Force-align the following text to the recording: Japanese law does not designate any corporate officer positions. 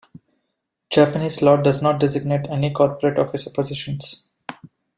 Japanese 0.91 1.43
law 1.43 1.57
does 1.57 1.79
not 1.83 1.99
designate 1.99 2.49
any 2.49 2.71
corporate 2.73 3.19
officer 3.19 3.51
positions. 3.51 4.27